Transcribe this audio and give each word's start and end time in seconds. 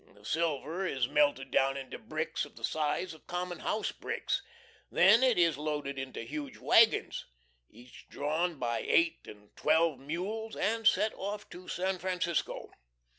The 0.15 0.25
silver 0.25 0.83
is 0.83 1.07
melted 1.07 1.51
down 1.51 1.77
into 1.77 1.99
bricks 1.99 2.43
of 2.43 2.55
the 2.55 2.63
size 2.63 3.13
of 3.13 3.27
common 3.27 3.59
house 3.59 3.91
bricks; 3.91 4.41
then 4.91 5.21
it 5.21 5.37
is 5.37 5.59
loaded 5.59 5.99
into 5.99 6.23
huge 6.23 6.57
wagons, 6.57 7.27
each 7.69 8.07
drawn 8.09 8.57
by 8.57 8.79
eight 8.79 9.27
and 9.27 9.55
twelve 9.55 9.99
mules, 9.99 10.55
and 10.55 10.87
sent 10.87 11.13
off 11.15 11.47
to 11.51 11.67
San 11.67 11.99
Francisco. 11.99 12.71